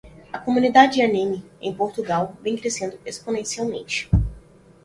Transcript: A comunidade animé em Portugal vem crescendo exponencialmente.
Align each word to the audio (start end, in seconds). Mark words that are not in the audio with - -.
A 0.33 0.39
comunidade 0.39 0.99
animé 0.99 1.43
em 1.61 1.71
Portugal 1.75 2.35
vem 2.41 2.57
crescendo 2.57 2.97
exponencialmente. 3.05 4.09